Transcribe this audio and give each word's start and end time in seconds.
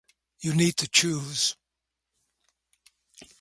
You 0.39 0.55
need 0.55 0.77
to 0.77 0.89
choose. 0.89 1.55